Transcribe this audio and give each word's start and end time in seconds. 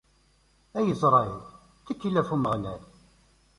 A 0.77 0.79
Isṛayil, 0.91 1.43
ttkel 1.81 2.15
ɣef 2.19 2.29
Umeɣlal! 2.35 2.81